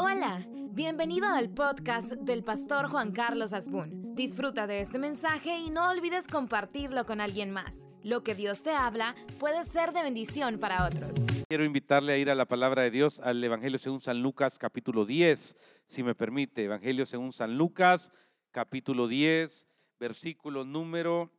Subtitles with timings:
[0.00, 4.14] Hola, bienvenido al podcast del pastor Juan Carlos Asbun.
[4.14, 7.72] Disfruta de este mensaje y no olvides compartirlo con alguien más.
[8.04, 11.10] Lo que Dios te habla puede ser de bendición para otros.
[11.48, 15.04] Quiero invitarle a ir a la palabra de Dios, al Evangelio según San Lucas, capítulo
[15.04, 15.56] 10,
[15.88, 16.62] si me permite.
[16.62, 18.12] Evangelio según San Lucas,
[18.52, 19.66] capítulo 10,
[19.98, 21.32] versículo número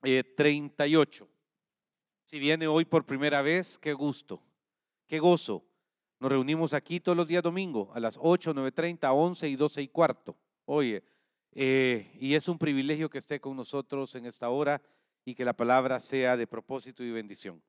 [0.00, 1.24] 38.
[1.24, 1.28] Eh,
[2.24, 4.42] si viene hoy por primera vez, qué gusto,
[5.06, 5.62] qué gozo.
[6.18, 9.88] Nos reunimos aquí todos los días domingo a las 8, 9.30, 11 y 12 y
[9.88, 10.36] cuarto.
[10.64, 11.02] Oye,
[11.52, 14.80] eh, y es un privilegio que esté con nosotros en esta hora
[15.24, 17.62] y que la palabra sea de propósito y bendición.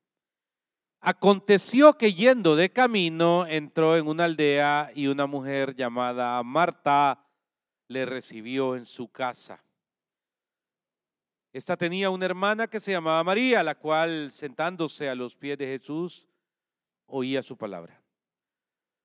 [1.00, 7.24] Aconteció que yendo de camino entró en una aldea y una mujer llamada Marta
[7.86, 9.62] le recibió en su casa.
[11.52, 15.66] Esta tenía una hermana que se llamaba María, la cual sentándose a los pies de
[15.66, 16.28] Jesús
[17.06, 18.02] oía su palabra.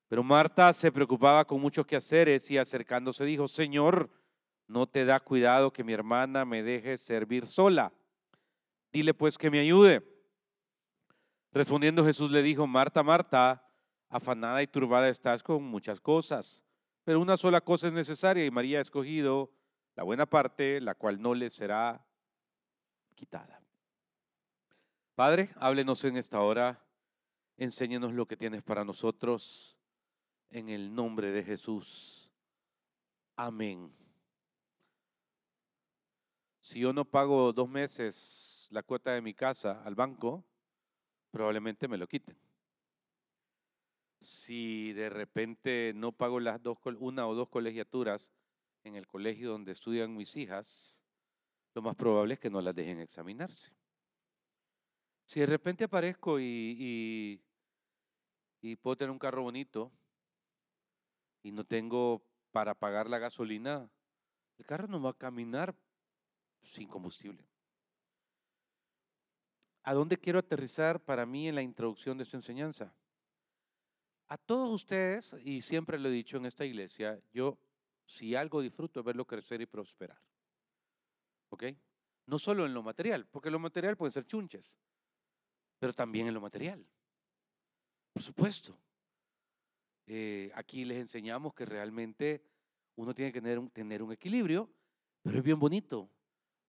[0.07, 4.09] Pero Marta se preocupaba con muchos quehaceres y acercándose dijo, Señor,
[4.67, 7.91] no te da cuidado que mi hermana me deje servir sola.
[8.91, 10.03] Dile pues que me ayude.
[11.51, 13.67] Respondiendo Jesús le dijo, Marta, Marta,
[14.09, 16.63] afanada y turbada estás con muchas cosas,
[17.03, 19.51] pero una sola cosa es necesaria y María ha escogido
[19.95, 22.05] la buena parte, la cual no le será
[23.15, 23.61] quitada.
[25.15, 26.83] Padre, háblenos en esta hora,
[27.57, 29.77] enséñenos lo que tienes para nosotros,
[30.53, 32.29] en el nombre de Jesús.
[33.35, 33.91] Amén.
[36.59, 40.45] Si yo no pago dos meses la cuota de mi casa al banco,
[41.31, 42.37] probablemente me lo quiten.
[44.19, 48.31] Si de repente no pago las dos, una o dos colegiaturas
[48.83, 51.01] en el colegio donde estudian mis hijas,
[51.73, 53.73] lo más probable es que no las dejen examinarse.
[55.25, 57.41] Si de repente aparezco y,
[58.61, 59.91] y, puedo tener un carro bonito
[61.43, 63.89] y no tengo para pagar la gasolina,
[64.57, 65.75] el carro no va a caminar
[66.61, 67.45] sin combustible.
[69.83, 72.95] ¿A dónde quiero aterrizar para mí en la introducción de esta enseñanza?
[74.27, 77.59] A todos ustedes, y siempre lo he dicho en esta iglesia, yo
[78.05, 80.21] si algo disfruto es verlo crecer y prosperar.
[81.49, 81.65] ¿Ok?
[82.25, 84.77] No solo en lo material, porque lo material puede ser chunches,
[85.77, 86.87] pero también en lo material.
[88.13, 88.77] Por supuesto.
[90.05, 92.43] Eh, aquí les enseñamos que realmente
[92.95, 94.69] uno tiene que tener un, equilibrio,
[95.21, 96.09] pero es bien bonito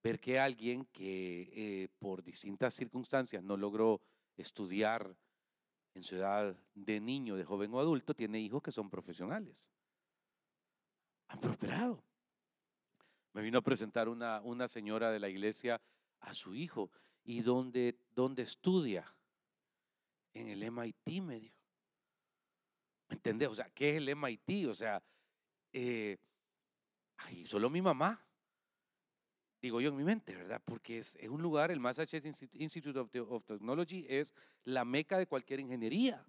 [0.03, 4.01] ver que alguien que eh, por distintas circunstancias no logró
[4.37, 5.17] estudiar
[5.95, 9.71] en su edad de niño, de joven o adulto, tiene hijos que son profesionales.
[11.29, 12.05] Han prosperado.
[13.33, 15.81] Me vino a presentar una, una señora de la iglesia
[16.21, 16.91] a su hijo.
[17.25, 17.97] ¿Y dónde
[18.39, 19.13] estudia?
[20.35, 21.54] En el MIT, me dijo.
[23.25, 23.49] ¿Me entendés?
[23.49, 24.69] O sea, ¿qué es el MIT?
[24.69, 25.03] O sea,
[25.73, 26.19] eh,
[27.17, 28.23] ay, solo mi mamá.
[29.63, 30.61] Digo yo en mi mente, ¿verdad?
[30.63, 34.35] Porque es, un lugar, el Massachusetts Institute of, Technology es
[34.65, 36.23] la meca de cualquier ingeniería.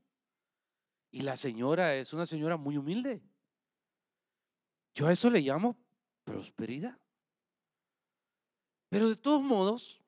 [1.11, 3.21] Y la señora es una señora muy humilde.
[4.93, 5.75] Yo a eso le llamo
[6.23, 6.97] prosperidad.
[8.87, 10.01] Pero de todos modos,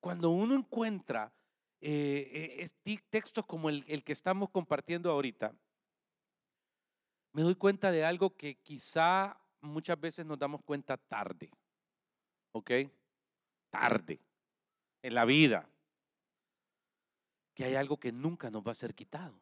[0.00, 1.34] cuando uno encuentra
[1.82, 5.54] eh, eh textos como el que estamos compartiendo ahorita,
[7.36, 11.50] me doy cuenta de algo que quizá muchas veces nos damos cuenta tarde.
[12.52, 12.70] ¿Ok?
[13.68, 14.22] Tarde.
[15.02, 15.68] En la vida.
[17.52, 19.38] Que hay algo que nunca nos va a ser quitado.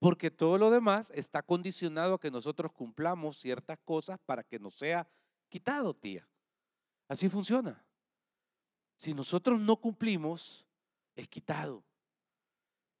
[0.00, 4.74] Porque todo lo demás está condicionado a que nosotros cumplamos ciertas cosas para que nos
[4.74, 5.08] sea
[5.48, 6.26] quitado, tía.
[7.06, 7.86] Así funciona.
[8.96, 10.66] Si nosotros no cumplimos,
[11.14, 11.84] es quitado.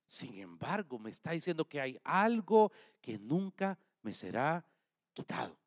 [0.04, 4.64] Sin embargo, me está diciendo que hay algo que nunca me será
[5.12, 5.58] quitado.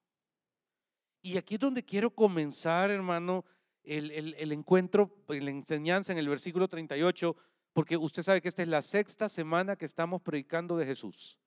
[1.22, 3.44] Y aquí es donde quiero comenzar, hermano,
[3.84, 7.36] el, encuentro, la enseñanza en el versículo 38
[7.74, 11.38] porque usted sabe que esta es la sexta semana que estamos predicando de Jesús.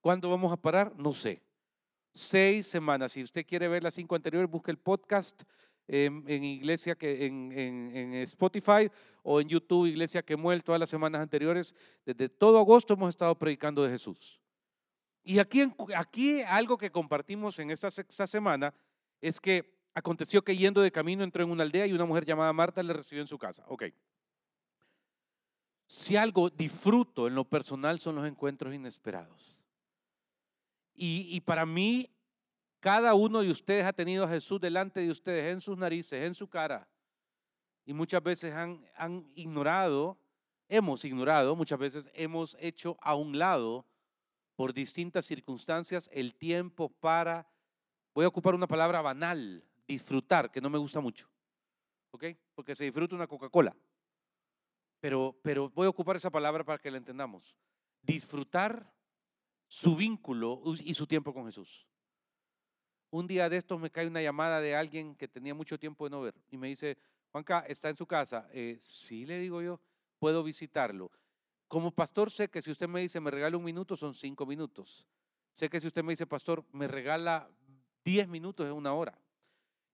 [0.00, 0.94] ¿Cuándo vamos a parar?
[0.96, 1.42] No sé.
[2.12, 3.12] Seis semanas.
[3.12, 5.42] Si usted quiere ver las cinco anteriores, busque el podcast
[5.88, 8.88] en, iglesia en, Spotify
[9.22, 11.74] o en YouTube, Iglesia que muere todas las semanas anteriores.
[12.06, 14.40] Desde todo agosto hemos estado predicando de Jesús.
[15.28, 15.60] Y aquí,
[15.94, 18.72] aquí algo que compartimos en esta sexta semana
[19.20, 22.50] es que aconteció que yendo de camino entró en una aldea y una mujer llamada
[22.54, 23.62] Marta le recibió en su casa.
[23.68, 23.84] Ok.
[25.86, 29.58] Si algo disfruto en lo personal son los encuentros inesperados.
[30.94, 32.10] Y, para mí,
[32.80, 36.32] cada uno de ustedes ha tenido a Jesús delante de ustedes, en sus narices, en
[36.32, 36.88] su cara.
[37.84, 40.16] Y muchas veces han, han ignorado,
[40.70, 43.84] hemos ignorado, muchas veces hemos hecho a un lado
[44.58, 47.48] por distintas circunstancias el tiempo para,
[48.12, 51.30] voy a ocupar una palabra banal, disfrutar, que no me gusta mucho.
[52.10, 52.24] ¿Ok?
[52.56, 53.76] Porque se disfruta una Coca-Cola.
[54.98, 57.56] Pero, pero voy a ocupar esa palabra para que la entendamos.
[58.02, 58.92] Disfrutar
[59.68, 61.86] su vínculo y su tiempo con Jesús.
[63.10, 66.10] Un día de estos me cae una llamada de alguien que tenía mucho tiempo de
[66.10, 66.98] no ver y me dice,
[67.30, 68.48] Juanca, ¿está en su casa?
[68.52, 69.80] Eh, sí, le digo yo,
[70.18, 71.12] puedo visitarlo.
[71.68, 75.06] Como pastor sé que si usted me dice, me regala un minuto, son cinco minutos.
[75.52, 77.50] Sé que si usted me dice, pastor, me regala
[78.04, 79.18] diez minutos, es una hora.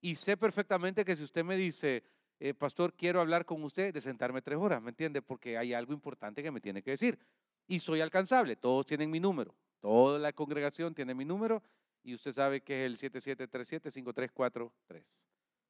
[0.01, 2.05] Y sé perfectamente que si usted me dice,
[2.39, 5.23] eh, pastor, quiero hablar con usted, de sentarme tres horas, ¿me entiende?
[5.23, 7.19] Porque hay algo importante que me tiene que decir.
[7.67, 11.63] Y soy alcanzable, todos tienen mi número, toda la congregación tiene mi número
[12.03, 15.23] y usted sabe que es el 7737-5343.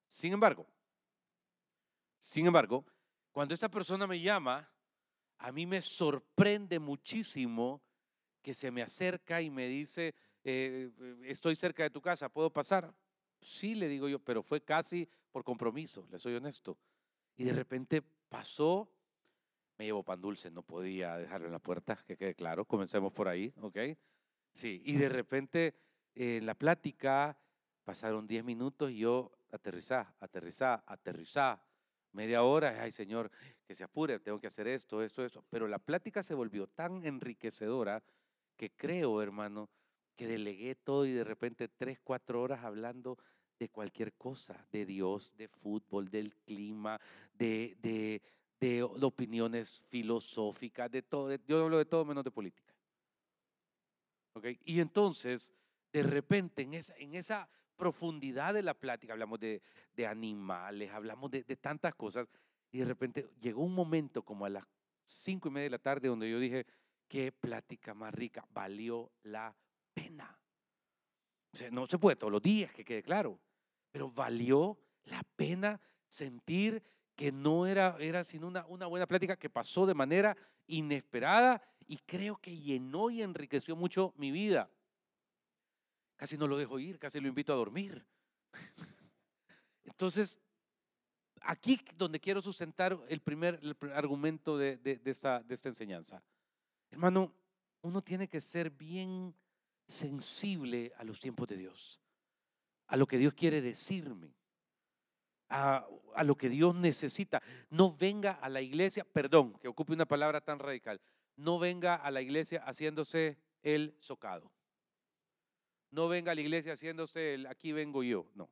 [0.09, 0.67] Sin embargo,
[2.19, 2.85] sin embargo,
[3.31, 4.69] cuando esta persona me llama,
[5.45, 7.83] a mí me sorprende muchísimo
[8.41, 10.91] que se me acerca y me dice, eh,
[11.25, 12.95] estoy cerca de tu casa, ¿puedo pasar?
[13.43, 16.79] Sí, le digo yo, pero fue casi por compromiso, le soy honesto.
[17.37, 18.91] Y de repente pasó,
[19.77, 23.29] me llevo pan dulce, no podía dejarlo en la puerta, que quede claro, comencemos por
[23.29, 23.79] ahí, ¿ok?
[24.51, 25.75] Sí, y de repente
[26.15, 27.39] en la plática
[27.85, 31.63] pasaron 10 minutos y yo aterrizá, aterrizá, aterrizá,
[32.15, 33.31] media hora, ay Señor,
[33.67, 35.45] que se apure, tengo que hacer esto, esto, esto.
[35.51, 38.03] Pero la plática se volvió tan enriquecedora
[38.57, 39.69] que creo, hermano,
[40.17, 43.19] que delegué todo y de repente tres, cuatro horas hablando
[43.59, 47.01] de cualquier cosa, de Dios, de fútbol, del clima,
[47.33, 48.23] de, de,
[48.61, 51.35] de, opiniones filosóficas, de todo.
[51.47, 52.73] yo hablo de todo menos de política.
[54.65, 55.53] Y entonces,
[55.93, 59.63] de repente, en esa, en esa profundidad de la plática, hablamos de,
[60.07, 62.29] animales, hablamos de, tantas cosas,
[62.71, 64.65] y de repente llegó un momento como a las
[65.05, 66.67] cinco y media de la tarde donde yo dije,
[67.09, 69.55] qué plática más rica, valió la
[69.93, 70.39] pena.
[71.71, 73.39] No se puede todos los días, que quede claro,
[73.91, 76.83] pero valió la pena sentir
[77.15, 80.37] que no era, era sino una, una buena plática que pasó de manera
[80.67, 84.71] inesperada y creo que llenó y enriqueció mucho mi vida.
[86.17, 88.05] Casi no lo dejo ir, casi lo invito a dormir.
[89.85, 90.39] Entonces,
[91.45, 93.61] aquí donde quiero sustentar el primer,
[93.95, 96.23] argumento de, esta, enseñanza.
[96.91, 97.33] Hermano,
[97.83, 99.35] uno tiene que ser bien
[99.87, 102.01] sensible a los tiempos de Dios,
[102.87, 104.35] a lo que Dios quiere decirme,
[105.49, 107.43] a, a, lo que Dios necesita.
[107.69, 111.01] No venga a la iglesia, perdón, que ocupe una palabra tan radical,
[111.37, 114.54] no venga a la iglesia haciéndose el socado.
[115.95, 118.51] No venga a la iglesia haciéndose el aquí vengo yo, no.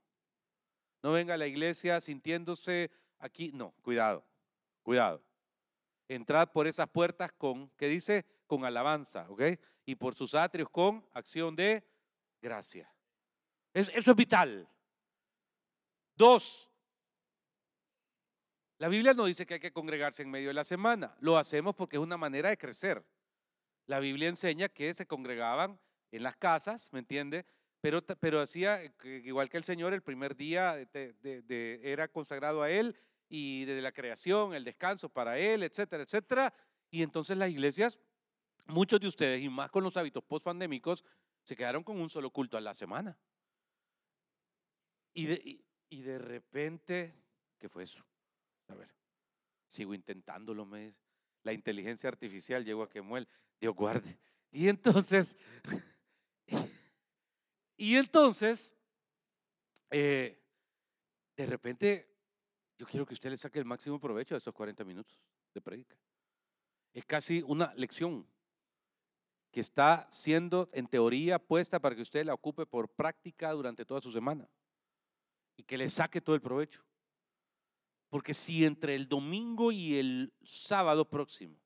[1.03, 4.25] No venga a la iglesia sintiéndose aquí, no, cuidado,
[4.85, 5.21] cuidado.
[6.07, 8.25] Entrad por esas puertas con, ¿qué dice?
[8.47, 9.43] Con alabanza, ¿ok?
[9.85, 11.85] Y por sus atrios con acción de
[12.41, 12.89] gracia.
[13.75, 14.69] eso es vital.
[16.15, 16.71] Dos,
[18.79, 21.17] la Biblia no dice que hay que congregarse en medio de la semana.
[21.19, 23.05] Lo hacemos porque es una manera de crecer.
[23.87, 25.81] La Biblia enseña que se congregaban
[26.13, 27.45] en las casas, ¿me entiende?
[27.81, 28.81] Pero, pero hacía,
[29.25, 32.97] igual que el Señor, el primer día de, era consagrado a Él
[33.29, 36.55] y desde la creación, el descanso para Él, etcétera, etcétera.
[36.91, 37.99] Y entonces las iglesias,
[38.67, 41.03] muchos de ustedes, y más con los hábitos post-pandémicos,
[41.43, 43.19] se quedaron con un solo culto a la semana.
[45.15, 47.15] Y de, y, de repente,
[47.59, 48.05] ¿qué fue eso?
[48.69, 48.95] A ver,
[49.67, 50.95] sigo intentándolo, me
[51.43, 53.29] La inteligencia artificial llegó a que muel,
[53.61, 54.19] Dios guarde.
[54.53, 55.37] Y entonces,
[57.77, 58.75] y entonces,
[59.91, 60.43] eh,
[61.37, 62.09] de repente,
[62.77, 65.17] yo quiero que usted le saque el máximo provecho de estos 40 minutos
[65.55, 65.97] de predica.
[66.93, 68.27] Es casi una lección
[69.51, 74.01] que está siendo en teoría puesta para que usted la ocupe por práctica durante toda
[74.01, 74.49] su semana
[75.57, 76.83] y que le saque todo el provecho.
[78.09, 81.59] Porque si entre el domingo y el sábado próximo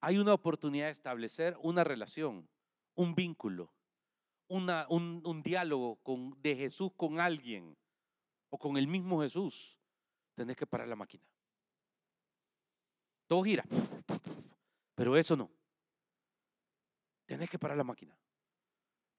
[0.00, 2.48] hay una oportunidad de establecer una relación,
[2.94, 3.72] un vínculo,
[4.48, 5.98] una, un, diálogo
[6.38, 7.76] de Jesús con alguien
[8.50, 9.78] o con el mismo Jesús,
[10.34, 11.24] tenés que parar la máquina.
[13.26, 13.64] Todo gira,
[14.94, 15.50] pero eso no.
[17.26, 18.16] Tenés que parar la máquina.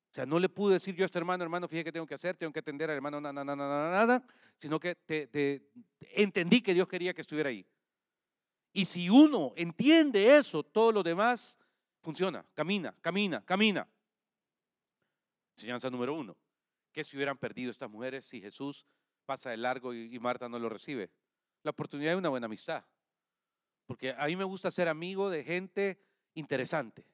[0.09, 2.15] O sea, no le pude decir yo a este hermano, hermano, fíjate que tengo que
[2.15, 5.69] hacer, tengo que atender al hermano, nada, nada, nada, nada, sino que te,
[6.13, 7.65] entendí que Dios quería que estuviera ahí.
[8.71, 11.57] Y si uno entiende eso, todo lo demás
[12.01, 13.87] funciona, camina, camina, camina.
[15.57, 16.37] Enseñanza número uno.
[16.91, 18.85] ¿Qué se hubieran perdido estas mujeres si Jesús
[19.25, 21.09] pasa de largo y, Marta no lo recibe?
[21.63, 22.85] La oportunidad de una buena amistad.
[23.87, 25.99] Porque a mí me gusta ser amigo de gente
[26.35, 27.05] interesante.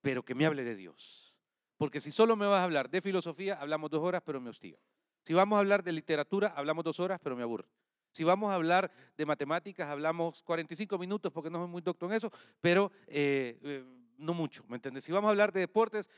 [0.00, 1.36] pero que me hable de Dios.
[1.76, 4.78] Porque si solo me vas a hablar de filosofía, hablamos dos horas, pero me hostiga.
[5.22, 7.68] Si vamos a hablar de literatura, hablamos dos horas, pero me aburre.
[8.10, 12.16] Si vamos a hablar de matemáticas, hablamos 45 minutos porque no soy muy doctor en
[12.16, 13.84] eso, pero eh, eh,
[14.18, 15.04] no mucho, ¿me entiendes?
[15.04, 16.08] Si vamos a hablar de deportes,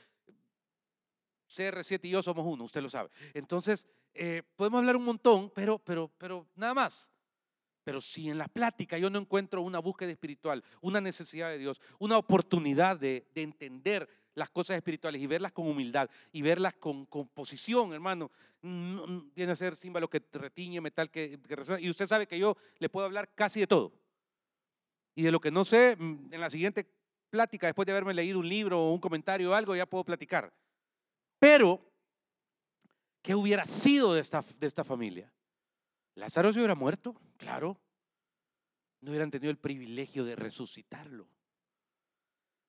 [1.50, 3.10] CR7 y yo somos uno, usted lo sabe.
[3.34, 7.10] Entonces, eh, podemos hablar un montón, pero, pero, pero nada más.
[7.82, 11.80] Pero si en la plática yo no encuentro una búsqueda espiritual, una necesidad de Dios,
[11.98, 17.92] una oportunidad de, entender las cosas espirituales y verlas con humildad y verlas con, composición,
[17.92, 18.30] hermano,
[18.62, 21.80] viene a ser símbolo que retiñe, metal que, que resuena.
[21.80, 23.92] Y usted sabe que yo le puedo hablar casi de todo.
[25.14, 26.86] Y de lo que no sé, mm, en la siguiente
[27.30, 30.52] plática, después de haberme leído un libro o un comentario o algo, ya puedo platicar.
[31.40, 31.80] Pero,
[33.22, 35.32] ¿qué hubiera sido de esta, de esta familia?
[36.14, 37.80] Lázaro se hubiera muerto, claro.
[39.00, 41.26] No hubieran tenido el privilegio de resucitarlo.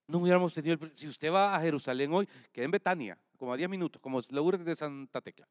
[0.08, 3.58] No hubiéramos tenido el Si usted va a Jerusalén hoy, queda en Betania, como a
[3.58, 5.50] 10 minutos, como la urbe de Santa Tecla.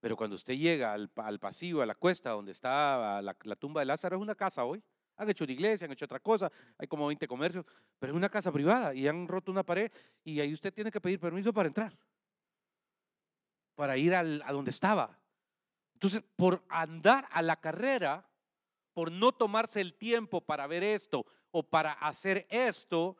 [0.00, 3.82] Pero cuando usted llega al, al pasillo, a la cuesta donde está la, la, tumba
[3.82, 4.82] de Lázaro, es una casa hoy.
[5.16, 7.66] Han hecho una iglesia, han hecho otra cosa, hay como 20 comercios,
[7.98, 9.90] pero es una casa privada y han roto una pared
[10.24, 11.98] y ahí usted tiene que pedir permiso para entrar
[13.78, 15.16] para ir a donde estaba.
[15.94, 18.28] Entonces, por andar a la carrera,
[18.92, 23.16] por no tomarse el tiempo para ver esto o para hacer esto,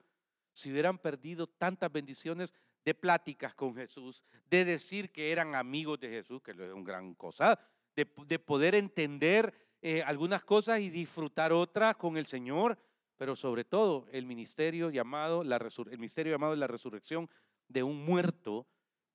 [0.53, 2.53] si hubieran perdido tantas bendiciones
[2.85, 7.15] de pláticas con Jesús, de decir que eran amigos de Jesús, que es una gran
[7.15, 7.57] cosa,
[7.95, 8.05] de,
[8.41, 12.77] poder entender eh, algunas cosas y disfrutar otras con el Señor,
[13.17, 17.31] pero sobre todo el ministerio llamado la, el ministerio llamado la resurrección
[17.69, 18.67] de un muerto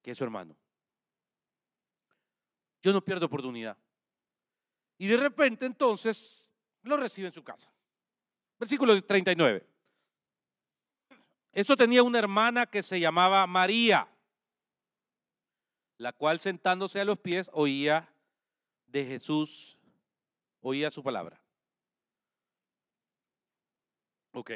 [0.02, 0.56] que es su hermano
[2.84, 3.78] yo no pierdo oportunidad.
[4.98, 7.72] Y de repente entonces lo recibe en su casa.
[8.60, 9.66] Versículo 39.
[11.54, 14.08] Eso tenía una hermana que se llamaba María,
[15.98, 18.14] la cual sentándose a los pies oía
[18.88, 19.78] de Jesús,
[20.62, 21.42] oía su palabra.
[24.34, 24.52] Ok.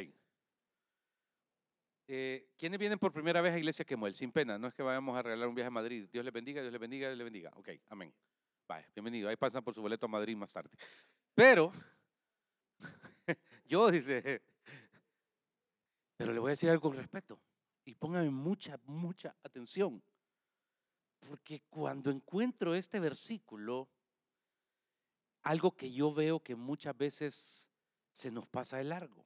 [2.09, 4.15] Eh, ¿Quiénes vienen por primera vez a Iglesia Quemuel?
[4.15, 6.07] Sin pena, no es que vayamos a regalar un viaje a Madrid.
[6.09, 7.51] Dios les bendiga, Dios les bendiga, Dios les bendiga.
[7.55, 8.13] Ok, amén.
[8.65, 9.27] Vaya, bienvenido.
[9.27, 10.69] Ahí pasan por su boleto a Madrid más tarde.
[11.35, 11.73] Pero,
[13.65, 14.41] yo dice,
[16.15, 17.39] pero le voy a decir algo con respeto.
[17.83, 20.01] Y póngame mucha, mucha atención.
[21.19, 23.89] Porque cuando encuentro este versículo,
[25.43, 27.69] algo que yo veo que muchas veces
[28.11, 29.25] se nos pasa de largo.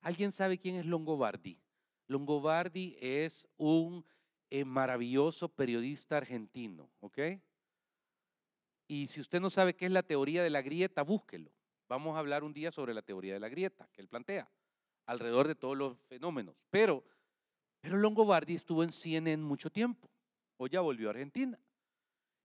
[0.00, 1.63] ¿Alguien sabe quién es Longobardi?
[2.06, 4.04] Longobardi es un
[4.50, 7.18] eh, maravilloso periodista argentino, ¿ok?
[8.86, 11.50] Y si usted no sabe qué es la teoría de la grieta, búsquelo.
[11.88, 14.50] Vamos a hablar un día sobre la teoría de la grieta que él plantea,
[15.06, 16.64] alrededor de todos los fenómenos.
[16.70, 17.04] Pero,
[17.82, 20.10] Longobardi estuvo en CNN mucho tiempo,
[20.56, 21.58] o ya volvió a Argentina.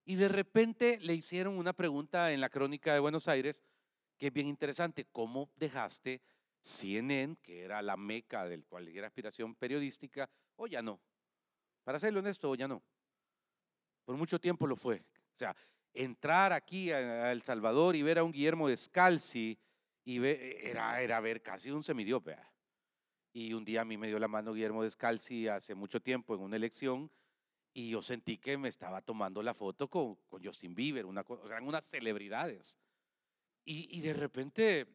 [0.04, 3.62] Y de repente le hicieron una pregunta en la crónica de Buenos Aires,
[4.18, 6.20] que es bien interesante, ¿cómo dejaste
[6.60, 11.00] CNN, que era la meca del cualquier aspiración periodística, o ya no.
[11.84, 12.82] Para serlo honesto, o ya no.
[14.04, 15.02] Por mucho tiempo lo fue.
[15.34, 15.56] O sea,
[15.94, 19.58] entrar aquí a, El Salvador y ver a un Guillermo Descalzi
[20.04, 22.36] y era, era ver casi un semidiope.
[23.32, 26.40] Y un día a mí me dio la mano Guillermo Descalzi hace mucho tiempo en
[26.40, 27.10] una elección
[27.72, 31.56] y yo sentí que me estaba tomando la foto con, Justin Bieber, una, o sea,
[31.56, 32.78] eran unas celebridades.
[33.64, 34.88] Y, y de repente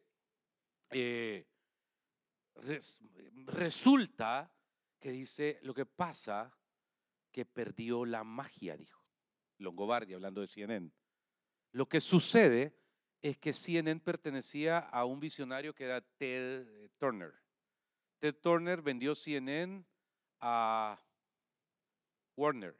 [0.90, 1.46] eh,
[3.46, 4.52] resulta
[4.98, 6.56] que dice, lo que pasa
[7.30, 9.04] que perdió la magia, dijo
[9.58, 10.90] Longobardi, hablando de CNN.
[11.72, 12.76] Lo que sucede
[13.22, 17.34] es que CNN pertenecía a un visionario que era Ted Turner.
[18.18, 19.84] Ted Turner vendió CNN
[20.40, 20.98] a
[22.36, 22.78] Warner.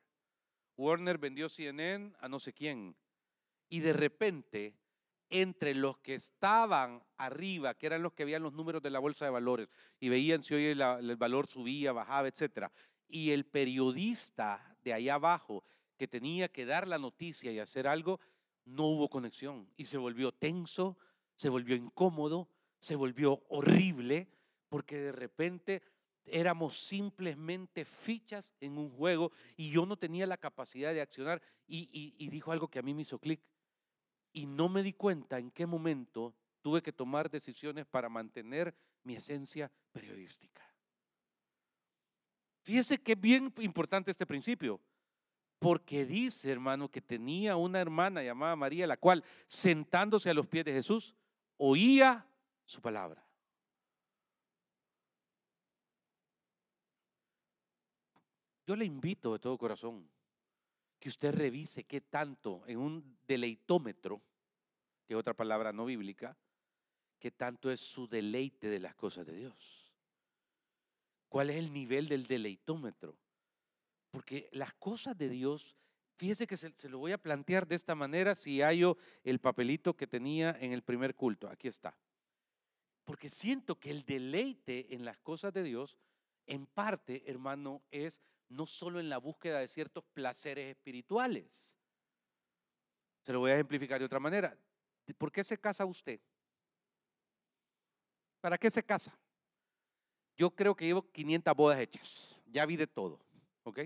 [0.76, 2.96] Warner vendió CNN a no sé quién.
[3.68, 4.78] Y de repente
[5.30, 9.24] entre los que estaban arriba, que eran los que veían los números de la bolsa
[9.24, 9.68] de valores
[9.98, 12.72] y veían si hoy el valor subía, bajaba, etcétera,
[13.08, 15.64] y el periodista de ahí abajo
[15.96, 18.20] que tenía que dar la noticia y hacer algo,
[18.64, 20.96] no hubo conexión y se volvió tenso,
[21.34, 24.28] se volvió incómodo, se volvió horrible,
[24.68, 25.82] porque de repente
[26.26, 32.14] éramos simplemente fichas en un juego y yo no tenía la capacidad de accionar y,
[32.18, 33.40] y dijo algo que a mí me hizo clic
[34.36, 39.16] y no me di cuenta en qué momento tuve que tomar decisiones para mantener mi
[39.16, 40.62] esencia periodística.
[42.60, 44.78] Fíjese que bien importante este principio,
[45.58, 50.66] porque dice, hermano, que tenía una hermana llamada María, la cual, sentándose a los pies
[50.66, 51.16] de Jesús,
[51.56, 52.28] oía
[52.66, 53.26] su palabra.
[58.66, 60.06] Yo le invito de todo corazón
[60.98, 64.20] que usted revise qué tanto en un deleitómetro,
[65.06, 66.36] que es otra palabra no bíblica,
[67.18, 69.94] qué tanto es su deleite de las cosas de Dios.
[71.28, 73.16] ¿Cuál es el nivel del deleitómetro?
[74.10, 75.76] Porque las cosas de Dios,
[76.16, 80.06] fíjese que se, lo voy a plantear de esta manera si hallo el papelito que
[80.06, 81.48] tenía en el primer culto.
[81.48, 81.96] Aquí está.
[83.04, 85.96] Porque siento que el deleite en las cosas de Dios,
[86.46, 91.76] en parte, hermano, es no solo en la búsqueda de ciertos placeres espirituales.
[93.22, 94.56] Se lo voy a ejemplificar de otra manera.
[95.14, 96.20] ¿Por qué se casa usted?
[98.40, 99.16] ¿Para qué se casa?
[100.36, 102.40] Yo creo que llevo 500 bodas hechas.
[102.46, 103.20] Ya vi de todo.
[103.64, 103.80] ¿Ok?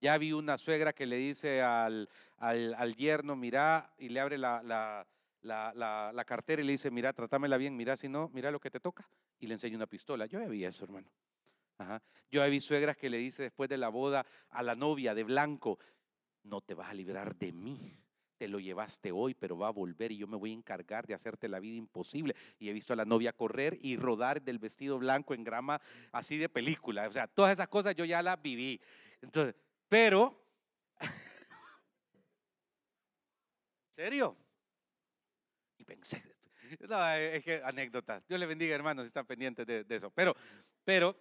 [0.00, 4.62] Ya vi una suegra que le dice al, al, yerno, mira, y le abre la,
[4.62, 5.06] la,
[6.12, 8.80] la, cartera y le dice, mira, trátamela bien, mira, si no, mira lo que te
[8.80, 9.08] toca.
[9.38, 10.26] Y le enseña una pistola.
[10.26, 11.08] Yo ya vi eso, hermano.
[12.30, 15.24] Yo he visto suegras que le dice después de la boda a la novia de
[15.24, 15.78] blanco,
[16.44, 18.01] no te vas a librar de mí.
[18.42, 21.14] Te lo llevaste hoy, pero va a volver y yo me voy a encargar de
[21.14, 22.34] hacerte la vida imposible.
[22.58, 25.80] Y he visto a la novia correr y rodar del vestido blanco en grama
[26.10, 27.06] así de película.
[27.06, 28.80] O sea, todas esas cosas yo ya las viví.
[29.20, 29.54] Entonces,
[29.88, 30.44] pero,
[33.92, 34.36] ¿serio?
[35.78, 36.20] Y pensé,
[36.80, 38.26] no, es que anécdotas.
[38.26, 40.10] Dios le bendiga, hermanos, si están pendientes de, de eso.
[40.10, 40.34] Pero,
[40.84, 41.16] pero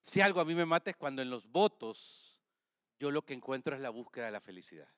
[0.00, 2.40] si algo a mí me mata es cuando en los votos
[2.98, 4.88] yo lo que encuentro es la búsqueda de la felicidad.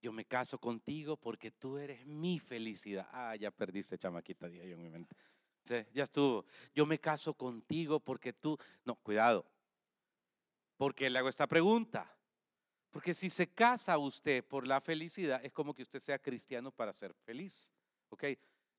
[0.00, 3.08] Yo me caso contigo porque tú eres mi felicidad.
[3.12, 5.16] Ah, ya perdiste, chamaquita, día yo en mi mente.
[5.92, 6.44] ya estuvo.
[6.74, 8.56] Yo me caso contigo porque tú...
[8.84, 9.44] No, cuidado.
[10.76, 12.14] Porque le hago esta pregunta.
[12.90, 16.92] Porque si se casa usted por la felicidad, es como que usted sea cristiano para
[16.92, 17.72] ser feliz.
[18.08, 18.24] ¿Ok?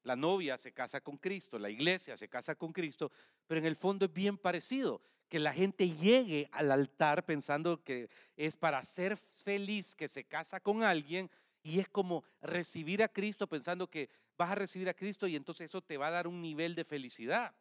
[0.03, 3.11] La novia se casa con Cristo, la iglesia se casa con Cristo,
[3.45, 8.09] pero en el fondo es bien parecido, que la gente llegue al altar pensando que
[8.36, 11.30] es para ser feliz que se casa con alguien
[11.62, 15.65] y es como recibir a Cristo pensando que vas a recibir a Cristo y entonces
[15.65, 17.53] eso te va a dar un nivel de felicidad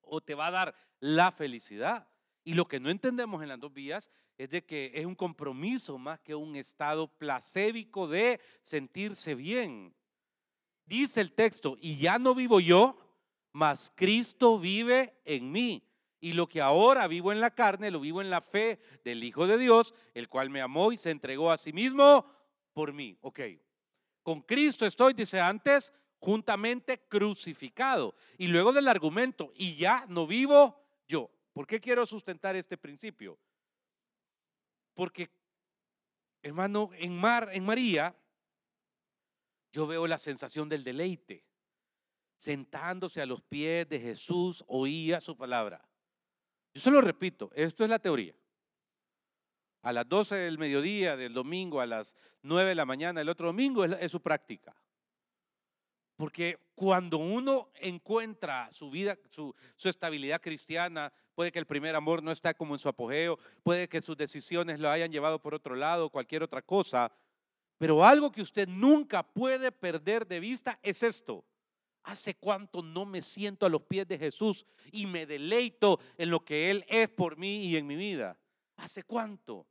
[0.00, 2.08] o te va a dar la felicidad.
[2.44, 4.08] Y lo que no entendemos en las dos vías
[4.38, 9.94] es de que es un compromiso más que un estado placébico de sentirse bien.
[10.84, 12.96] Dice el texto, y ya no vivo yo,
[13.52, 15.85] mas Cristo vive en mí.
[16.20, 19.46] Y lo que ahora vivo en la carne, lo vivo en la fe del Hijo
[19.46, 22.26] de Dios, el cual me amó y se entregó a sí mismo
[22.72, 23.18] por mí.
[23.20, 23.40] Ok.
[24.22, 28.14] Con Cristo estoy, dice antes, juntamente crucificado.
[28.38, 31.30] Y luego del argumento, y ya no vivo yo.
[31.52, 33.38] ¿Por qué quiero sustentar este principio?
[34.94, 35.30] Porque,
[36.42, 38.16] hermano, en, Mar, en María
[39.70, 41.44] yo veo la sensación del deleite.
[42.38, 45.86] Sentándose a los pies de Jesús, oía su palabra.
[46.76, 48.34] Yo se lo repito, esto es la teoría.
[49.80, 53.46] A las 12 del mediodía del domingo, a las 9 de la mañana del otro
[53.46, 54.76] domingo, es, su práctica.
[56.16, 62.30] Porque cuando uno encuentra su vida, su, estabilidad cristiana, puede que el primer amor no
[62.30, 66.10] está como en su apogeo, puede que sus decisiones lo hayan llevado por otro lado,
[66.10, 67.10] cualquier otra cosa,
[67.78, 71.42] pero algo que usted nunca puede perder de vista es esto.
[72.06, 76.44] ¿Hace cuánto no me siento a los pies de Jesús y me deleito en lo
[76.44, 78.38] que Él es por mí y en mi vida?
[78.76, 79.66] ¿Hace cuánto?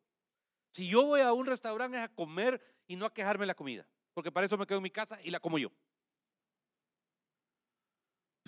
[0.72, 3.88] Si yo voy a un restaurante es a comer y no a quejarme la comida,
[4.14, 5.72] porque para eso me quedo en mi casa y la como yo.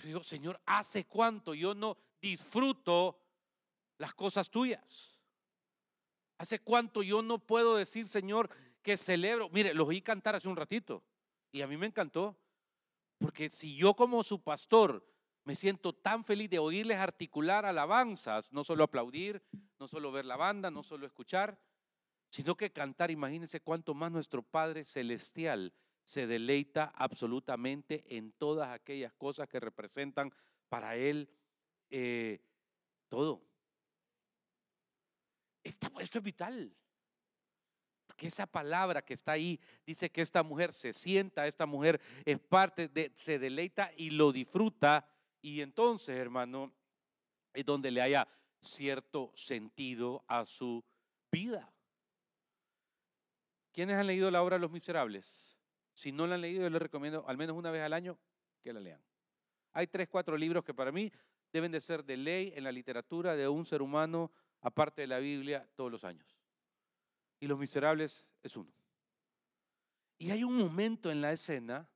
[0.02, 3.18] digo, Señor, ¿hace cuánto yo no disfruto
[3.96, 5.18] las cosas tuyas?
[6.36, 8.50] ¿Hace cuánto yo no puedo decir, Señor,
[8.82, 9.48] que celebro.
[9.48, 11.02] Mire, los oí cantar hace un ratito
[11.50, 12.36] y a mí me encantó.
[13.18, 15.06] Porque si yo como su pastor
[15.44, 19.42] me siento tan feliz de oírles articular alabanzas, no solo aplaudir,
[19.78, 21.58] no solo ver la banda, no solo escuchar,
[22.30, 25.72] sino que cantar, imagínense cuánto más nuestro Padre Celestial
[26.04, 30.32] se deleita absolutamente en todas aquellas cosas que representan
[30.68, 31.30] para Él
[31.90, 32.40] eh,
[33.08, 33.42] todo.
[35.62, 36.74] esto es vital
[38.18, 42.38] que esa palabra que está ahí dice que esta mujer se sienta, esta mujer es
[42.38, 45.08] parte de, se deleita y lo disfruta.
[45.40, 46.74] Y entonces, hermano,
[47.54, 48.28] es donde le haya
[48.60, 50.84] cierto sentido a su
[51.30, 51.72] vida.
[53.72, 55.56] ¿Quiénes han leído la obra Los Miserables?
[55.94, 58.18] Si no la han leído, yo les recomiendo al menos una vez al año
[58.62, 59.00] que la lean.
[59.72, 61.12] Hay tres, cuatro libros que para mí
[61.52, 65.20] deben de ser de ley en la literatura de un ser humano, aparte de la
[65.20, 66.37] Biblia, todos los años
[67.40, 68.72] y Los Miserables es uno.
[70.18, 71.88] Y hay un momento en la escena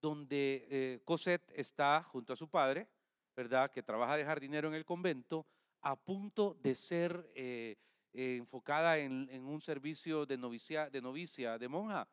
[0.00, 2.88] donde eh, Cosette está junto a su padre,
[3.36, 3.70] ¿verdad?
[3.70, 5.46] Que trabaja de jardinero en el convento,
[5.82, 7.76] a punto de ser eh,
[8.12, 12.08] eh, enfocada en, un servicio de novicia, de novicia, de monja.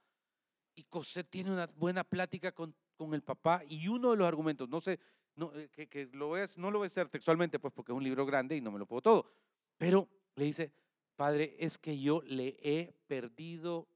[0.76, 4.70] Y Cosette tiene una buena plática con, con el papá y uno de los argumentos,
[4.70, 5.00] no sé,
[5.36, 8.26] no, que, lo es, no lo voy a hacer textualmente, pues porque es un libro
[8.26, 9.32] grande y no me lo puedo todo,
[9.78, 10.72] pero le dice,
[11.18, 13.90] padre, es que yo le he perdido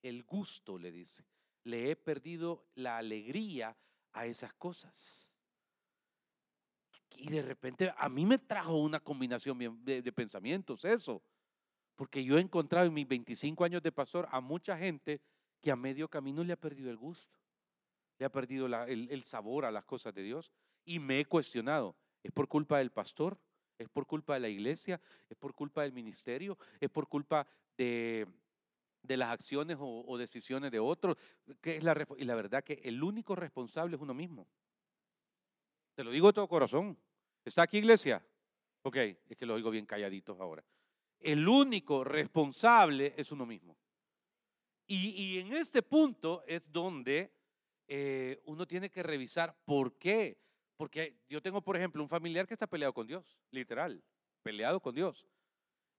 [0.00, 1.24] el gusto, le dice,
[1.64, 3.76] le he perdido la alegría
[4.12, 5.28] a esas cosas.
[7.16, 11.22] Y de repente a mí me trajo una combinación de, pensamientos eso.
[11.94, 15.20] Porque yo he encontrado en mis 25 años de pastor a mucha gente
[15.60, 17.38] que a medio camino le ha perdido el gusto,
[18.18, 20.50] le ha perdido el, sabor a las cosas de Dios.
[20.84, 23.38] Y me he cuestionado, ¿es por culpa del pastor?
[23.82, 25.00] ¿Es por culpa de la iglesia?
[25.28, 26.58] ¿Es por culpa del ministerio?
[26.80, 28.26] ¿Es por culpa de,
[29.02, 31.16] las acciones o, decisiones de otros?
[31.62, 34.46] es la, y la verdad que el único responsable es uno mismo.
[35.94, 36.98] Te lo digo de todo corazón.
[37.44, 38.24] ¿Está aquí iglesia?
[38.82, 40.64] Ok, es que lo oigo bien calladitos ahora
[41.22, 43.76] el único responsable es uno mismo.
[44.86, 47.32] Y, en este punto es donde
[47.88, 50.38] eh, uno tiene que revisar por qué.
[50.82, 54.02] Porque yo tengo, por ejemplo, un familiar que está peleado con Dios, literal,
[54.42, 55.28] peleado con Dios.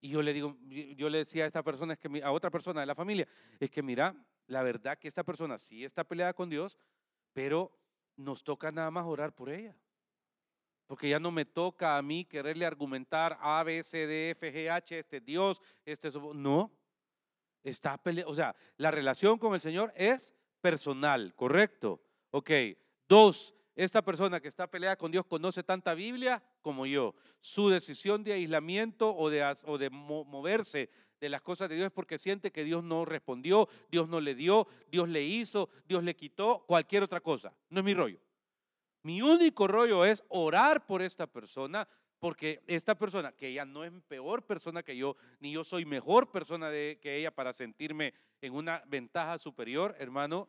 [0.02, 0.58] Y yo le digo,
[0.98, 3.26] yo le decía a esta persona, es que a otra persona de la familia,
[3.62, 4.14] es que mira,
[4.46, 6.78] la verdad que esta persona sí está peleada con Dios,
[7.32, 7.72] pero
[8.18, 9.74] nos toca nada más orar por ella.
[10.86, 14.70] Porque ya no me toca a mí quererle argumentar A, B, C, D, F, G,
[14.70, 16.78] H, este Dios, este no.
[17.64, 22.04] Está o sea, la relación con el Señor es personal, correcto.
[22.32, 22.52] Ok,
[23.08, 27.16] dos, esta persona que está peleada con Dios conoce tanta Biblia como yo.
[27.40, 32.52] Su decisión de aislamiento o de, moverse de las cosas de Dios es porque siente
[32.52, 37.04] que Dios no respondió, Dios no le dio, Dios le hizo, Dios le quitó, cualquier
[37.04, 37.54] otra cosa.
[37.70, 38.20] No es mi rollo.
[39.02, 41.88] Mi único rollo es orar por esta persona,
[42.20, 46.32] porque esta persona, que ella no es peor persona que yo, ni yo soy mejor
[46.32, 50.48] persona que ella para sentirme en una ventaja superior, hermano,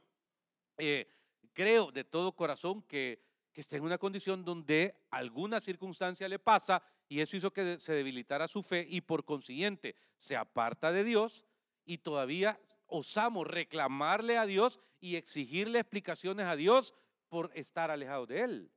[0.79, 1.09] eh,
[1.55, 6.83] creo de todo corazón que, que está en una condición donde alguna circunstancia le pasa
[7.09, 11.45] y eso hizo que se debilitara su fe y por consiguiente se aparta de Dios
[11.87, 16.95] y todavía osamos reclamarle a Dios y exigirle explicaciones a Dios
[17.29, 18.71] por estar alejados de Él.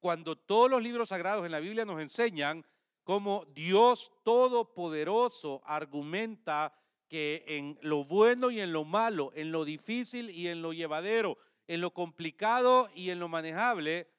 [0.00, 2.64] Cuando todos los libros sagrados en la Biblia nos enseñan
[3.04, 6.74] cómo Dios Todopoderoso argumenta
[7.08, 11.36] que en lo bueno y en lo malo, en lo difícil y en lo llevadero,
[11.70, 14.10] en lo complicado y en lo manejable,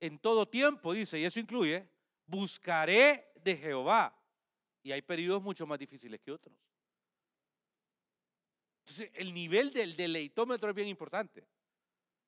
[0.00, 1.88] en todo tiempo, dice, y eso incluye,
[2.26, 4.14] buscaré de Jehová.
[4.82, 6.54] Y hay periodos mucho más difíciles que otros.
[8.80, 11.48] Entonces, el nivel del deleitómetro es bien importante.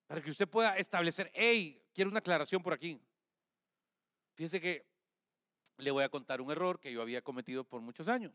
[0.06, 2.98] Para que usted pueda establecer, hey, quiero una aclaración por aquí.
[4.36, 4.86] Fíjese que
[5.76, 8.32] le voy a contar un error que yo había cometido por muchos años.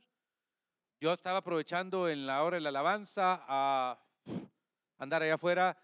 [0.99, 3.99] Yo estaba aprovechando en la hora de la alabanza a
[4.99, 5.75] andar allá afuera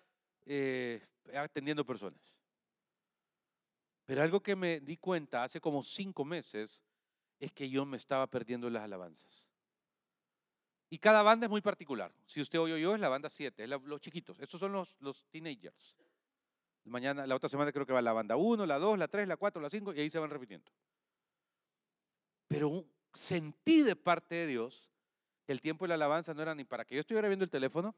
[0.48, 1.06] eh,
[1.36, 2.38] atendiendo personas.
[4.06, 6.82] Pero algo que me di cuenta hace como cinco meses
[7.40, 9.44] es que yo me estaba perdiendo las alabanzas.
[10.90, 12.14] Y cada banda es muy particular.
[12.26, 14.40] Si usted oyó yo, es la banda 7, es los chiquitos.
[14.40, 15.98] Estos son los, los teenagers.
[16.86, 19.36] Mañana, la otra semana creo que va la banda 1, la 2, la 3, la
[19.36, 20.72] 4, la 5 y ahí se van repitiendo.
[22.48, 24.90] Pero sentí de parte de Dios
[25.46, 27.52] que el tiempo de la alabanza no era ni para que yo estuviera viendo el
[27.52, 27.94] teléfono,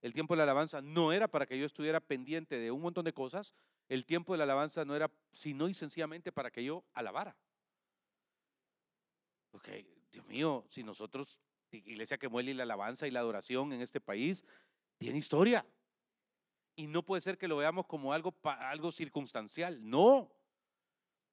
[0.00, 3.04] el tiempo de la alabanza no era para que yo estuviera pendiente de un montón
[3.04, 3.54] de cosas,
[3.88, 7.36] el tiempo de la alabanza no era sino y sencillamente para que yo alabara.
[9.52, 9.68] Ok,
[10.12, 11.38] Dios mío, si nosotros
[11.70, 14.44] iglesia que muele la alabanza y la adoración en este país,
[14.98, 15.66] tiene historia.
[16.76, 19.78] Y no puede ser que lo veamos como algo, algo circunstancial.
[19.88, 20.30] No.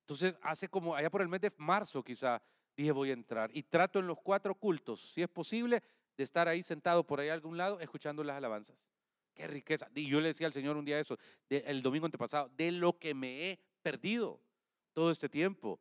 [0.02, 2.42] Entonces, hace como, allá por el mes de marzo quizá,
[2.76, 3.50] dije voy a entrar.
[3.54, 5.84] Y trato en los cuatro cultos, si es posible,
[6.18, 8.86] de estar ahí sentado por ahí a algún lado, escuchando las alabanzas.
[9.34, 9.90] Qué riqueza.
[9.94, 11.18] Y yo le decía al Señor un día eso,
[11.50, 14.40] el domingo antepasado, de lo que me he perdido
[14.94, 15.80] todo este tiempo.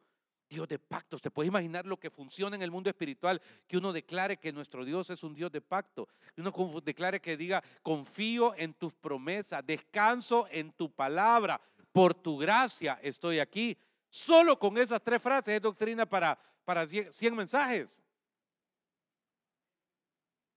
[0.49, 1.21] Dios de pactos.
[1.21, 3.41] ¿Se puede imaginar lo que funciona en el mundo espiritual?
[3.67, 6.09] Que uno declare que nuestro Dios es un Dios de pacto.
[6.35, 11.61] Que uno declare que diga, confío en tus promesas, descanso en tu palabra,
[11.93, 13.77] por tu gracia estoy aquí.
[14.09, 18.03] Solo con esas tres frases es doctrina para, para 100 mensajes.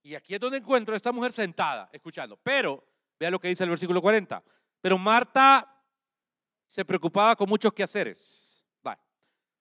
[0.08, 2.38] Y aquí es donde encuentro a esta mujer sentada, escuchando.
[2.42, 2.82] Pero,
[3.20, 4.42] vea lo que dice el versículo 40.
[4.80, 5.84] Pero Marta
[6.66, 8.64] se preocupaba con muchos quehaceres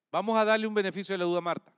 [0.10, 1.76] Vamos a darle un beneficio de la duda a Marta.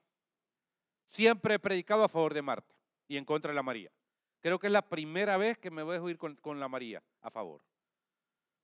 [1.03, 2.75] Siempre he predicado a favor de Marta
[3.07, 3.91] y en contra de la María.
[4.39, 7.31] Creo que es la primera vez que me voy a con, con la María a
[7.31, 7.63] favor.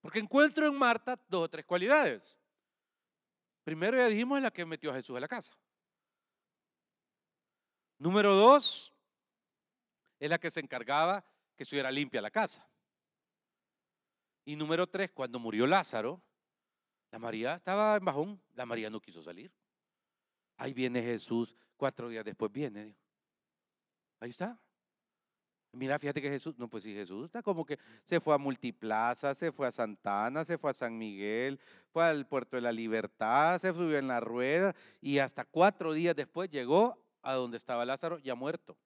[0.02, 2.38] Porque encuentro en Marta dos o tres cualidades.
[3.64, 5.58] Primero ya dijimos es la que metió a Jesús a la casa.
[7.98, 8.95] Número dos,
[10.20, 11.24] es la que se encargaba
[11.56, 12.68] que estuviera limpia la casa.
[14.46, 16.22] Y número tres, cuando murió Lázaro,
[17.12, 19.52] la María estaba en bajón, la María no quiso salir.
[20.58, 22.96] Ahí viene Jesús, cuatro días después viene.
[24.20, 24.60] Ahí está.
[25.72, 29.34] Mira, fíjate que Jesús, no, pues sí, Jesús está como que se fue a Multiplaza,
[29.36, 31.60] se fue a Santana, se fue a San Miguel,
[31.92, 36.16] fue al Puerto de la Libertad, se subió en la rueda y hasta cuatro días
[36.16, 38.78] después llegó a donde estaba Lázaro ya muerto.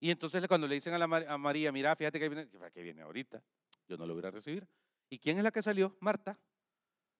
[0.00, 1.06] Y entonces cuando le dicen a, la,
[1.38, 3.42] María, mira, fíjate que viene, ¿para qué viene ahorita?
[3.88, 4.66] Yo no lo voy a recibir.
[5.10, 5.96] ¿Y quién es la que salió?
[6.00, 6.38] Marta.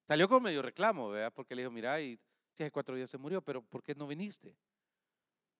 [0.06, 1.32] Salió con medio reclamo, ¿verdad?
[1.34, 2.18] Porque le dijo, mira, y
[2.54, 4.56] hace cuatro días se murió, pero ¿por qué no viniste?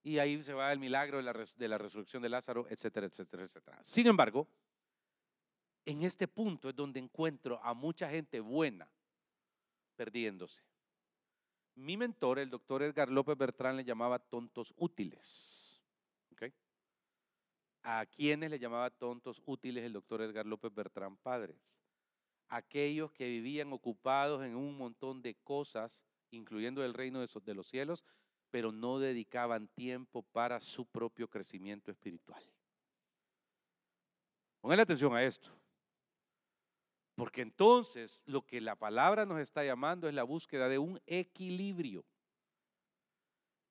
[0.01, 3.43] Y ahí se va el milagro de la, de la resurrección de Lázaro, etcétera, etcétera,
[3.43, 3.79] etcétera.
[3.83, 4.47] Sin embargo,
[5.85, 8.89] en este punto es donde encuentro a mucha gente buena
[9.95, 10.63] perdiéndose.
[11.75, 15.68] Mi mentor, el doctor Edgar López Bertrán, le llamaba tontos útiles.
[17.83, 21.79] ¿A quiénes le llamaba tontos útiles el doctor Edgar López Bertrán Padres?
[22.47, 28.03] Aquellos que vivían ocupados en un montón de cosas, incluyendo el reino de los cielos,
[28.51, 32.43] pero no dedicaban tiempo para su propio crecimiento espiritual.
[34.61, 35.49] Pongan atención a esto.
[37.15, 42.05] Porque entonces lo que la palabra nos está llamando es la búsqueda de un equilibrio.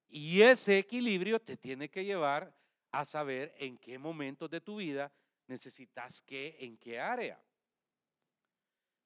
[0.07, 2.58] Y ese equilibrio te tiene que llevar
[2.91, 5.13] a saber en qué momentos de tu vida
[5.47, 7.41] necesitas qué, en qué área.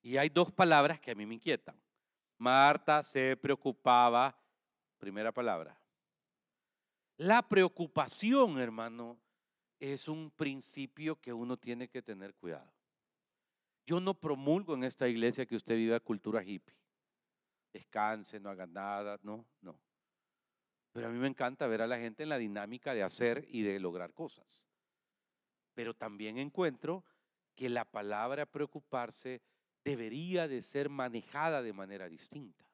[0.02, 1.80] Y hay dos palabras que a mí me inquietan.
[2.38, 4.36] Marta se preocupaba
[5.02, 5.76] Primera palabra.
[7.16, 9.18] La preocupación, hermano,
[9.80, 12.72] es un principio que uno tiene que tener cuidado.
[13.84, 16.76] Yo no promulgo en esta iglesia que usted viva cultura hippie.
[17.72, 19.76] Descanse, no haga nada, no, no.
[20.92, 23.62] Pero a mí me encanta ver a la gente en la dinámica de hacer y
[23.62, 24.66] de lograr cosas.
[25.74, 27.04] Pero también encuentro
[27.54, 29.42] que la palabra preocuparse
[29.84, 32.64] debería de ser manejada de manera distinta.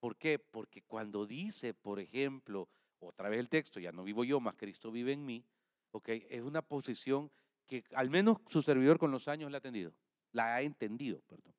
[0.00, 0.38] ¿Por qué?
[0.38, 4.90] Porque cuando dice, por ejemplo, otra vez el texto, ya no vivo yo, más Cristo
[4.90, 5.44] vive en mí,
[5.92, 6.08] ¿ok?
[6.28, 7.30] Es una posición
[7.66, 9.94] que al menos su servidor con los años la ha entendido,
[10.32, 11.54] la ha entendido, perdón.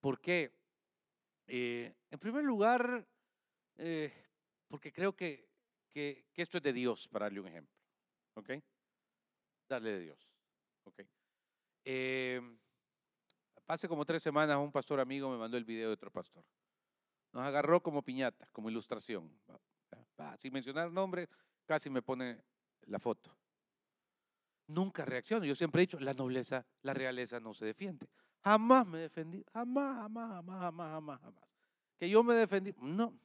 [0.00, 0.52] ¿Por qué?
[1.46, 3.06] Eh, en primer lugar,
[3.76, 4.12] eh,
[4.68, 5.48] porque creo que,
[5.90, 7.74] que, esto es de Dios, para darle un ejemplo,
[8.34, 8.50] ¿ok?
[9.68, 10.28] Darle de Dios,
[10.84, 11.00] ¿ok?
[11.84, 12.40] Eh,
[13.66, 16.44] hace como tres semanas un pastor amigo me mandó el video de otro pastor.
[17.32, 19.30] Nos agarró como piñata, como ilustración.
[20.38, 21.28] Sin mencionar nombre,
[21.66, 22.40] casi me pone
[22.86, 23.36] la foto.
[24.68, 25.44] Nunca reacciono.
[25.44, 28.08] Yo siempre he dicho, la nobleza, la realeza no se defiende.
[28.42, 31.44] Jamás me defendí, jamás, jamás, jamás, jamás, jamás, jamás.
[31.98, 33.18] Que yo me defendí, no.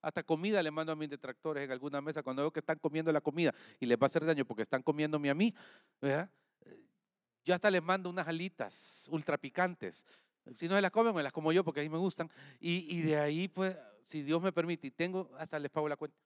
[0.00, 3.12] Hasta comida le mando a mis detractores en alguna mesa cuando veo que están comiendo
[3.12, 5.54] la comida y les va a hacer daño porque están comiéndome a mí.
[7.44, 10.06] Yo hasta les mando unas alitas ultra picantes
[10.54, 12.30] si no se las comen, me las como yo porque a mí me gustan.
[12.60, 16.16] Y, de ahí, pues, si Dios me permite y tengo, hasta les pago la cuenta.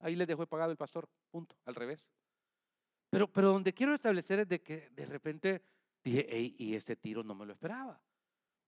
[0.00, 2.10] Ahí les dejo pagado el pastor, punto, al revés.
[3.10, 5.62] Pero, pero donde quiero establecer es de que de repente
[6.04, 8.00] dije, hey, y este tiro no me lo esperaba.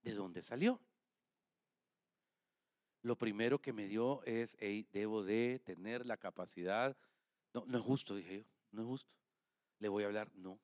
[0.02, 0.80] ¿De dónde salió?
[3.02, 6.96] Lo primero que me dio es, hey, debo de tener la capacidad.
[7.54, 9.12] No, no es justo, dije yo, no es justo.
[9.78, 10.58] Le voy a hablar, no.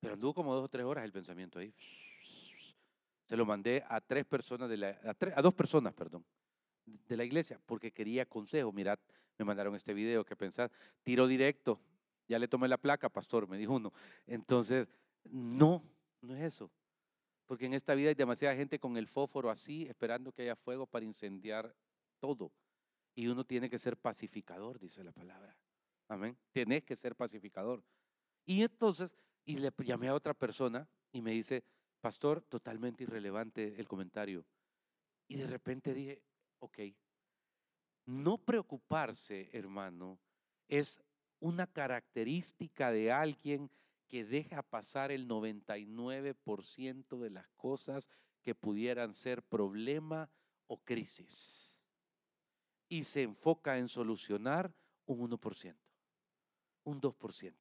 [0.00, 1.74] Pero anduvo como dos o tres horas el pensamiento ahí.
[3.26, 4.98] Se lo mandé a tres personas, de la,
[5.34, 6.24] a, dos personas, perdón,
[6.86, 8.72] de la iglesia, porque quería consejo.
[8.72, 8.98] Mirad,
[9.36, 10.70] me mandaron este video, que pensar,
[11.02, 11.80] tiro directo,
[12.28, 13.92] ya le tomé la placa, pastor, me dijo uno.
[14.26, 14.88] Entonces,
[15.24, 15.82] no,
[16.22, 16.70] no es eso.
[17.48, 20.86] Porque en esta vida hay demasiada gente con el fósforo así, esperando que haya fuego
[20.86, 21.74] para incendiar
[22.20, 22.52] todo.
[23.16, 25.56] Y uno tiene que ser pacificador, dice la palabra.
[26.06, 26.38] Amén.
[26.52, 27.82] Tienes que ser pacificador.
[28.44, 31.64] Y entonces, y le llamé a otra persona y me dice,
[32.00, 34.44] Pastor, totalmente irrelevante el comentario.
[35.26, 36.22] Y de repente dije,
[36.60, 36.78] ok,
[38.06, 40.20] no preocuparse, hermano,
[40.68, 41.00] es
[41.40, 43.70] una característica de alguien
[44.08, 48.08] que deja pasar el 99% de las cosas
[48.42, 50.30] que pudieran ser problema
[50.66, 51.78] o crisis.
[52.88, 55.76] Y se enfoca en solucionar un 1%,
[56.84, 57.54] un 2%.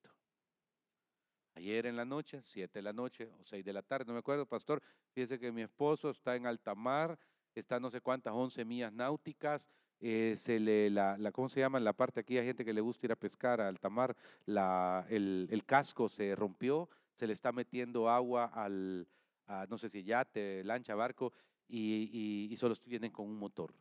[1.56, 4.20] Ayer en la noche, 7 de la noche o 6 de la tarde, no me
[4.20, 4.82] acuerdo, pastor,
[5.12, 7.20] fíjese que mi esposo está en alta mar,
[7.60, 11.78] está no sé cuántas, 11 millas náuticas, eh, se le, la, ¿cómo se llama?
[11.78, 14.16] En la parte aquí hay gente que le gusta ir a pescar a alta mar,
[14.46, 19.08] la, el, casco se rompió, se le está metiendo agua al,
[19.70, 21.34] no sé si yate, lancha, barco,
[21.68, 23.74] y, y, y solo vienen con un motor.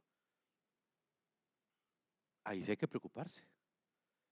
[2.45, 3.45] ahí sí hay que preocuparse.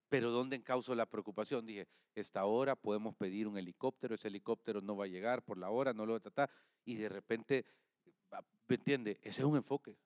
[0.08, 1.66] Pero ¿dónde encauso la preocupación?
[1.66, 5.70] Dije, esta hora podemos pedir un helicóptero, ese helicóptero no va a llegar por la
[5.70, 6.50] hora, no lo va a tratar,
[6.84, 7.66] y de repente,
[8.68, 9.18] ¿me entiende?
[9.22, 9.96] Ese es un enfoque.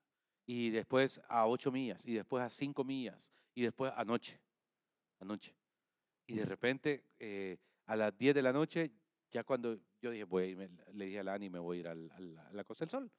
[0.47, 4.41] Y después a ocho millas, y después a cinco millas, y después anoche,
[5.19, 5.55] anoche.
[6.27, 8.91] Y de repente, eh, a las 10 de la noche,
[9.31, 10.57] ya cuando yo dije, voy
[10.93, 11.95] le dije a Lani, me voy a ir a
[12.53, 13.11] la Costa del Sol.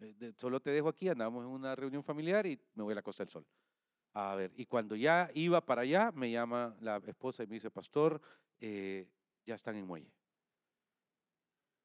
[0.00, 3.02] Eh, solo te dejo aquí, andamos en una reunión familiar y me voy a la
[3.02, 3.46] Costa del Sol.
[4.14, 7.70] A ver, y cuando ya iba para allá, me llama la esposa y me dice,
[7.70, 8.20] pastor,
[8.60, 9.08] eh,
[9.44, 10.12] ya están en muelle.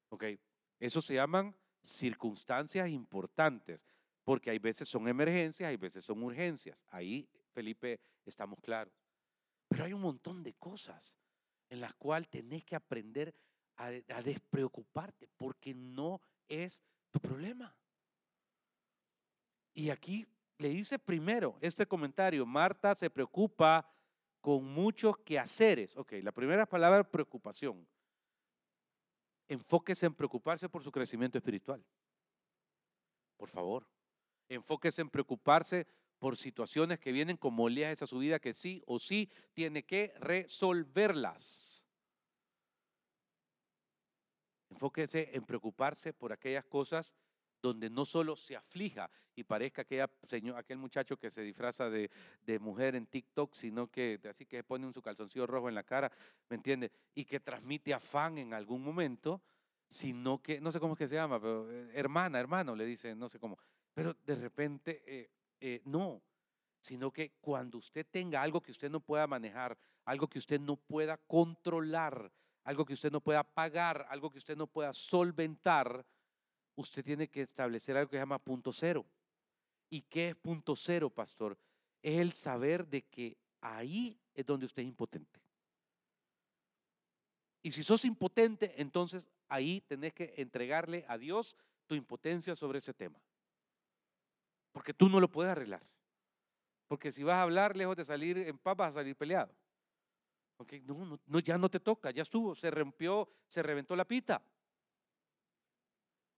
[0.08, 0.24] Ok,
[0.78, 1.54] eso se llaman
[1.84, 3.84] circunstancias importantes,
[4.24, 6.82] porque hay veces son emergencias, hay veces son urgencias.
[6.90, 8.92] Ahí, Felipe, estamos claros.
[9.68, 11.18] Pero hay un montón de cosas
[11.68, 13.34] en las cuales tenés que aprender
[13.76, 17.76] a, a despreocuparte, porque no es tu problema.
[19.74, 20.26] Y aquí
[20.58, 23.90] le dice primero este comentario, Marta se preocupa
[24.40, 25.96] con muchos quehaceres.
[25.96, 27.86] Ok, la primera palabra preocupación.
[29.48, 31.84] Enfóquese en preocuparse por su crecimiento espiritual.
[33.36, 33.86] Por favor.
[34.48, 35.86] Enfóquese en preocuparse
[36.18, 40.14] por situaciones que vienen como oleajes a su vida que sí o sí tiene que
[40.18, 41.84] resolverlas.
[44.70, 47.14] Enfóquese en preocuparse por aquellas cosas
[47.64, 50.10] donde no solo se aflija y parezca aquella
[50.54, 52.10] aquel muchacho que se disfraza de,
[52.60, 56.12] mujer en TikTok, sino que así que pone un su calzoncillo rojo en la cara,
[56.50, 56.92] ¿me entiende?
[57.14, 59.40] Y que transmite afán en algún momento,
[59.88, 63.14] sino que, no sé cómo es que se llama, pero eh, hermana, hermano, le dice,
[63.14, 63.58] no sé cómo,
[63.94, 66.22] pero de repente eh, eh, no,
[66.80, 70.76] sino que cuando usted tenga algo que usted no pueda manejar, algo que usted no
[70.76, 72.30] pueda controlar,
[72.64, 76.04] algo que usted no pueda pagar, algo que usted no pueda solventar,
[76.76, 79.06] usted tiene que establecer algo que se llama punto cero.
[79.90, 81.56] ¿Y qué es punto cero, pastor?
[82.02, 85.40] Es el saber de que ahí es donde usted es impotente.
[87.62, 91.56] Y si sos impotente, entonces ahí tenés que entregarle a Dios
[91.86, 93.18] tu impotencia sobre ese tema.
[94.72, 95.82] Porque tú no lo puedes arreglar.
[96.88, 99.54] Porque si vas a hablar lejos de salir en paz, vas a salir peleado.
[100.56, 104.42] Okay, no, no, ya no te toca, ya estuvo, se rompió, se reventó la pita.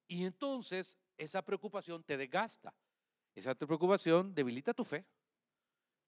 [0.08, 2.74] Y entonces esa preocupación te desgasta.
[3.34, 5.04] Esa preocupación debilita tu fe.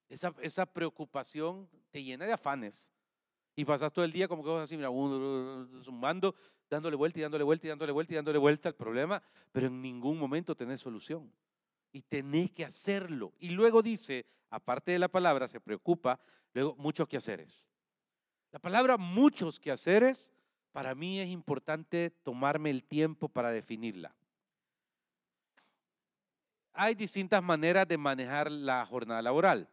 [0.09, 2.91] Esa, esa preocupación te llena de afanes.
[3.55, 4.89] Y pasas todo el día como que vas así, mira,
[5.83, 6.35] sumando,
[6.71, 9.83] dándole vuelta y dándole vuelta y dándole vuelta y dándole vuelta al problema, pero en
[9.83, 11.33] ningún momento tenés solución.
[11.93, 13.33] Y tenés que hacerlo.
[13.39, 16.21] Y luego dice, aparte de la palabra, se preocupa,
[16.55, 17.69] luego muchos quehaceres.
[18.53, 20.31] La palabra muchos quehaceres
[20.73, 24.15] para mí es importante tomarme el tiempo para definirla.
[26.73, 29.69] Hay distintas maneras de manejar la jornada laboral.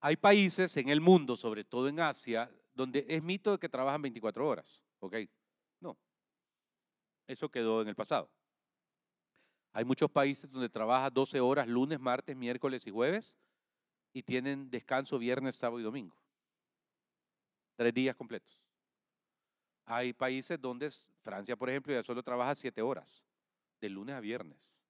[0.00, 4.02] Hay países en el mundo, sobre todo en Asia, donde es mito de que trabajan
[4.02, 4.82] 24 horas.
[5.00, 5.16] ¿Ok?
[5.80, 5.96] No.
[7.26, 8.30] Eso quedó en el pasado.
[9.72, 13.36] Hay muchos países donde trabaja 12 horas lunes, martes, miércoles y jueves
[14.14, 16.16] y tienen descanso viernes, sábado y domingo.
[17.76, 18.63] Tres días completos.
[19.86, 20.90] Hay países donde
[21.22, 23.24] Francia, por ejemplo, ya solo trabaja siete horas,
[23.80, 24.82] de lunes a viernes.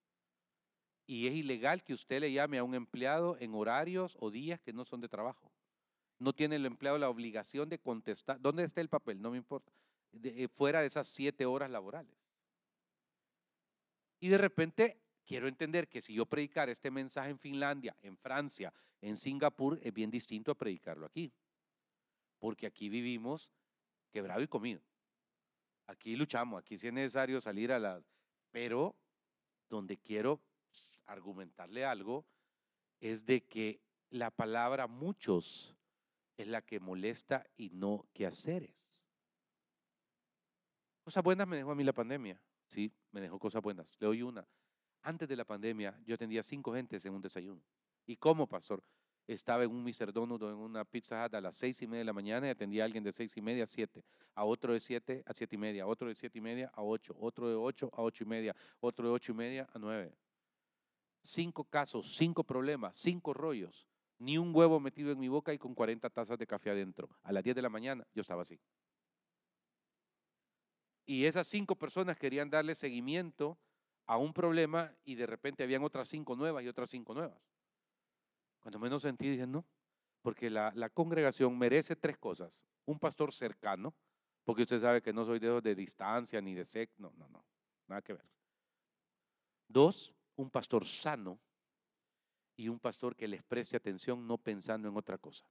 [1.06, 4.72] Y es ilegal que usted le llame a un empleado en horarios o días que
[4.72, 5.52] no son de trabajo.
[6.18, 8.40] No tiene el empleado la obligación de contestar.
[8.40, 9.20] ¿Dónde está el papel?
[9.20, 9.72] No me importa.
[10.22, 12.16] Eh, fuera de esas siete horas laborales.
[14.20, 18.72] Y de repente quiero entender que si yo predicar este mensaje en Finlandia, en Francia,
[19.00, 21.32] en Singapur, es bien distinto a predicarlo aquí.
[22.38, 23.50] Porque aquí vivimos
[24.14, 24.80] quebrado y comido.
[25.88, 28.00] Aquí luchamos, aquí sí es necesario salir a la...
[28.52, 28.94] Pero
[29.68, 30.40] donde quiero
[31.06, 32.24] argumentarle algo
[33.00, 35.74] es de que la palabra muchos
[36.36, 39.04] es la que molesta y no que haceres.
[41.02, 42.40] Cosas buenas me dejó a mí la pandemia.
[42.68, 44.00] Sí, me dejó cosas buenas.
[44.00, 44.46] Le doy una.
[45.02, 47.60] Antes de la pandemia yo atendía cinco gentes en un desayuno.
[48.06, 48.84] ¿Y cómo, pastor?
[49.26, 50.12] Estaba en un Mr.
[50.12, 52.82] Donut en una Pizza Hut a las seis y media de la mañana y atendía
[52.82, 54.04] a alguien de seis y media a siete,
[54.34, 56.82] a otro de siete a siete y media, a otro de siete y media a
[56.82, 60.14] ocho, otro de ocho a ocho y media, otro de ocho y media a nueve.
[61.22, 65.74] Cinco casos, cinco problemas, cinco rollos, ni un huevo metido en mi boca y con
[65.74, 67.08] 40 tazas de café adentro.
[67.22, 68.60] A las 10 de la mañana yo estaba así.
[71.06, 73.58] Y esas cinco personas querían darle seguimiento
[74.06, 77.38] a un problema y de repente habían otras cinco nuevas y otras cinco nuevas.
[78.64, 79.62] Cuando menos sentí, dije, no,
[80.22, 82.58] porque la, congregación merece tres cosas.
[82.86, 83.94] Un pastor cercano,
[84.42, 87.44] porque usted sabe que no soy de, de distancia ni de sec, no, no, no,
[87.88, 88.26] nada que ver.
[89.68, 91.38] Dos, un pastor sano.
[92.56, 95.44] y un pastor que les preste atención no pensando en otra cosa.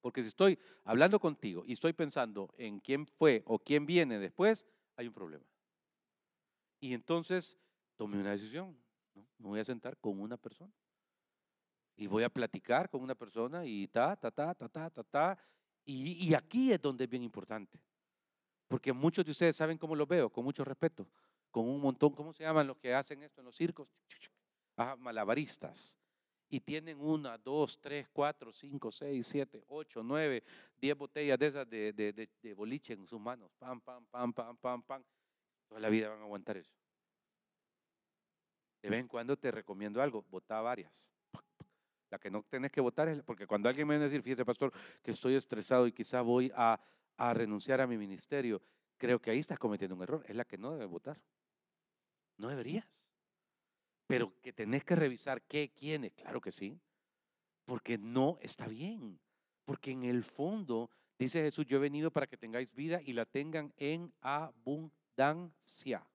[0.00, 4.68] Porque si estoy hablando contigo y estoy pensando en quién fue o quién viene después,
[4.96, 5.44] hay un problema.
[6.78, 7.58] Y entonces
[7.96, 8.78] tomé una decisión.
[9.38, 10.72] Me voy a sentar con una persona.
[11.96, 15.38] Y voy a platicar con una persona y ta, ta, ta, ta, ta, ta, ta.
[15.84, 17.78] Y, y aquí es donde es bien importante.
[18.66, 21.06] Porque muchos de ustedes saben cómo lo veo, con mucho respeto.
[21.50, 23.88] Con un montón, ¿cómo se llaman los que hacen esto en los circos?
[24.98, 25.96] malabaristas
[26.48, 30.44] y tienen una, dos, tres, cuatro, cinco, seis, siete, ocho, nueve,
[30.76, 33.50] diez botellas de esas de, de, de, boliche en sus manos.
[33.58, 35.04] Pam, pam, pam, pam, pam, pam.
[35.68, 36.72] Toda la vida van a aguantar eso.
[38.82, 41.08] De vez en cuando te recomiendo algo, vota varias.
[42.14, 44.44] La que no tenés que votar es porque cuando alguien me viene a decir, fíjese
[44.44, 46.80] pastor, que estoy estresado y quizá voy a,
[47.16, 48.62] a renunciar a mi ministerio,
[48.96, 50.24] creo que ahí estás cometiendo un error.
[50.28, 51.20] Es la que no debe votar.
[52.36, 52.86] No deberías.
[54.06, 56.80] Pero que tenés que revisar qué, quiénes, claro que sí,
[57.64, 59.18] porque no está bien.
[59.64, 63.26] Porque en el fondo, dice Jesús, yo he venido para que tengáis vida y la
[63.26, 66.06] tengan en abundancia.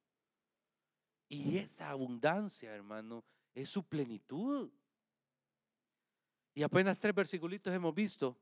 [1.27, 4.71] Y esa abundancia, hermano, es su plenitud.
[6.53, 8.37] Y apenas tres versículos hemos visto.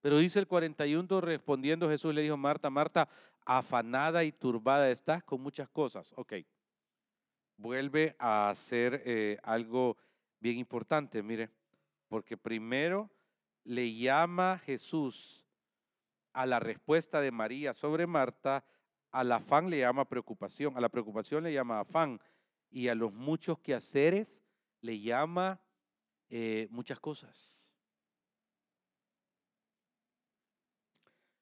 [0.00, 3.08] Pero dice el 41, respondiendo Jesús le dijo, Marta, Marta,
[3.44, 6.12] afanada y turbada estás con muchas cosas.
[6.16, 6.34] Ok
[7.62, 9.96] vuelve a hacer eh, algo
[10.40, 11.48] bien importante, mire,
[12.08, 13.08] porque primero
[13.64, 15.46] le llama Jesús
[16.32, 18.64] a la respuesta de María sobre Marta,
[19.12, 22.20] al afán le llama preocupación, a la preocupación le llama afán
[22.70, 24.42] y a los muchos quehaceres
[24.80, 25.60] le llama
[26.34, 27.68] eh, muchas cosas.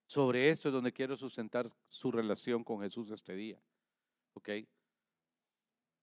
[0.05, 3.62] Sobre esto es donde quiero sustentar su relación con Jesús este día.
[4.34, 4.49] ¿Ok?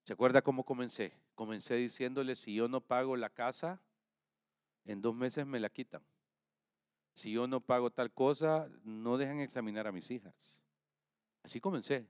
[0.04, 1.12] ¿Se acuerda cómo comencé?
[1.34, 3.78] Comencé diciéndole, si yo no pago la casa,
[4.86, 6.02] en dos meses me la quitan.
[7.12, 10.58] Si yo no pago tal cosa, no dejan examinar a mis hijas.
[11.42, 12.08] Así comencé,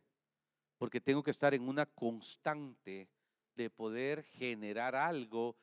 [0.78, 3.08] porque tengo que estar en una constante
[3.56, 5.56] de poder generar algo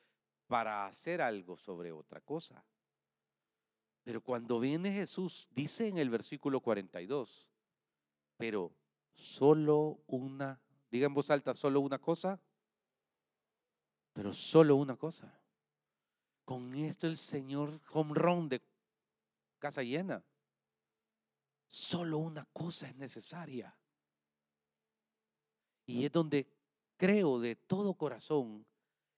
[0.46, 2.64] para hacer algo sobre otra cosa.
[4.04, 7.48] Pero cuando viene Jesús, dice en el versículo 42,
[8.36, 8.72] pero
[9.12, 12.40] solo una Diga en voz alta solo una cosa,
[14.12, 15.32] pero solo una cosa.
[16.44, 18.62] Con esto el Señor home run de
[19.58, 20.24] casa llena.
[21.66, 23.76] Solo una cosa es necesaria.
[25.86, 26.48] Y es donde
[26.96, 28.64] creo de todo corazón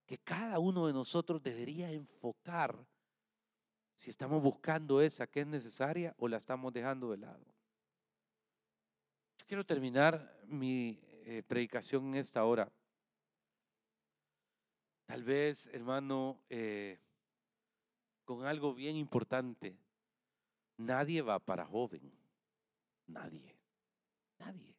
[0.08, 2.74] que cada uno de nosotros debería enfocar
[3.94, 7.44] si estamos buscando esa que es necesaria o la estamos dejando de lado.
[9.36, 12.72] Yo quiero terminar mi eh, predicación en esta hora.
[15.04, 16.98] Tal vez, hermano, eh,
[18.24, 19.76] con algo bien importante.
[20.78, 22.10] Nadie va para joven.
[23.06, 23.54] Nadie.
[24.38, 24.74] Nadie.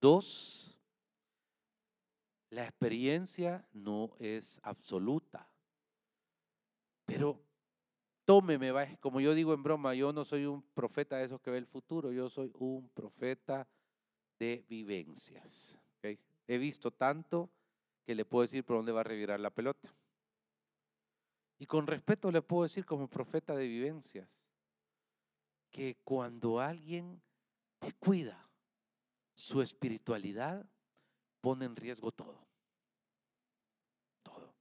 [0.00, 0.77] Dos,
[2.50, 5.48] la experiencia no es absoluta.
[7.04, 7.42] Pero
[8.24, 11.58] tómeme, como yo digo en broma, yo no soy un profeta de esos que ve
[11.58, 13.66] el futuro, yo soy un profeta
[14.38, 15.78] de vivencias.
[16.50, 17.50] He visto tanto
[18.04, 19.94] que le puedo decir por dónde va a revirar la pelota.
[21.58, 24.28] Y con respeto le puedo decir como profeta de vivencias
[25.70, 27.20] que cuando alguien
[27.78, 28.48] te cuida
[29.34, 30.66] su espiritualidad,
[31.40, 32.46] pone en riesgo todo.
[34.22, 34.54] Todo.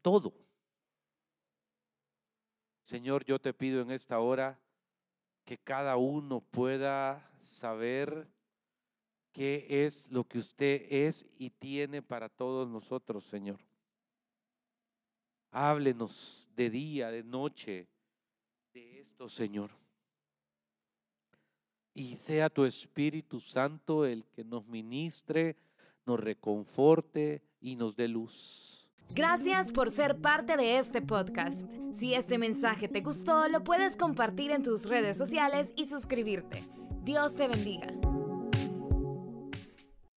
[0.00, 0.32] Todo.
[2.82, 4.60] Señor, yo te pido en esta hora
[5.44, 8.28] que cada uno pueda saber
[9.32, 13.58] qué es lo que usted es y tiene para todos nosotros, Señor.
[15.50, 17.88] Háblenos de día, de noche,
[18.72, 19.70] de esto, Señor.
[21.94, 25.56] Y sea tu Espíritu Santo el que nos ministre,
[26.06, 28.88] nos reconforte y nos dé luz.
[29.14, 31.70] Gracias por ser parte de este podcast.
[31.94, 36.64] Si este mensaje te gustó, lo puedes compartir en tus redes sociales y suscribirte.
[37.04, 38.11] Dios te bendiga.